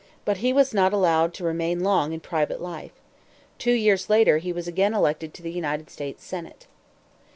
[0.25, 2.93] But he was not allowed to remain long in private life.
[3.59, 6.65] Two years later he was again elected to the United States senate.